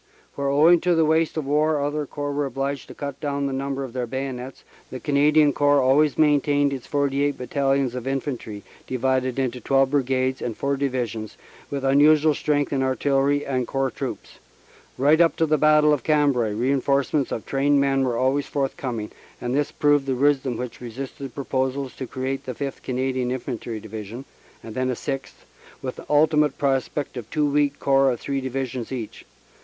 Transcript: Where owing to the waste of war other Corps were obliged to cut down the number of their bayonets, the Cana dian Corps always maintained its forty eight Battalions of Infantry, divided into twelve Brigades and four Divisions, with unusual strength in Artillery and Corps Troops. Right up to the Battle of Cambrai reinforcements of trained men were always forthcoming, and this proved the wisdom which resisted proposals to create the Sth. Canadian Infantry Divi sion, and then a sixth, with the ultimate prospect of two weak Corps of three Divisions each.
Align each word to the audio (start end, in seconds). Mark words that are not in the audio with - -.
Where 0.33 0.47
owing 0.49 0.81
to 0.81 0.95
the 0.95 1.05
waste 1.05 1.37
of 1.37 1.45
war 1.45 1.79
other 1.79 2.07
Corps 2.07 2.31
were 2.33 2.47
obliged 2.47 2.87
to 2.87 2.95
cut 2.95 3.19
down 3.19 3.45
the 3.45 3.53
number 3.53 3.83
of 3.83 3.93
their 3.93 4.07
bayonets, 4.07 4.63
the 4.89 4.99
Cana 4.99 5.31
dian 5.31 5.53
Corps 5.53 5.79
always 5.83 6.17
maintained 6.17 6.73
its 6.73 6.87
forty 6.87 7.21
eight 7.23 7.37
Battalions 7.37 7.93
of 7.93 8.07
Infantry, 8.07 8.63
divided 8.87 9.37
into 9.37 9.61
twelve 9.61 9.91
Brigades 9.91 10.41
and 10.41 10.57
four 10.57 10.75
Divisions, 10.75 11.37
with 11.69 11.85
unusual 11.85 12.33
strength 12.33 12.73
in 12.73 12.81
Artillery 12.81 13.45
and 13.45 13.67
Corps 13.67 13.91
Troops. 13.91 14.39
Right 14.97 15.21
up 15.21 15.35
to 15.35 15.45
the 15.45 15.59
Battle 15.59 15.93
of 15.93 16.01
Cambrai 16.03 16.49
reinforcements 16.51 17.31
of 17.31 17.45
trained 17.45 17.79
men 17.79 18.03
were 18.03 18.17
always 18.17 18.47
forthcoming, 18.47 19.11
and 19.39 19.53
this 19.53 19.71
proved 19.71 20.07
the 20.07 20.15
wisdom 20.15 20.57
which 20.57 20.81
resisted 20.81 21.35
proposals 21.35 21.95
to 21.97 22.07
create 22.07 22.47
the 22.47 22.55
Sth. 22.55 22.81
Canadian 22.81 23.29
Infantry 23.29 23.79
Divi 23.79 24.03
sion, 24.05 24.25
and 24.63 24.73
then 24.73 24.89
a 24.89 24.95
sixth, 24.95 25.45
with 25.83 25.97
the 25.97 26.07
ultimate 26.09 26.57
prospect 26.57 27.17
of 27.17 27.29
two 27.29 27.45
weak 27.45 27.77
Corps 27.79 28.09
of 28.11 28.19
three 28.19 28.41
Divisions 28.41 28.91
each. 28.91 29.25